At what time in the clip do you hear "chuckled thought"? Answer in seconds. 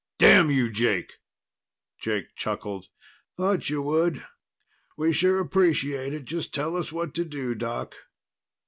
2.35-3.69